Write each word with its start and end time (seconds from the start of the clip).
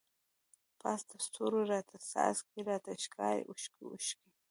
پاس 0.79 1.01
دستورو 1.11 1.59
راڼه 1.69 1.97
څاڅکی، 2.11 2.59
راته 2.69 2.91
ښکاری 3.03 3.47
اوښکی 3.49 3.83
اوښکی 3.89 4.29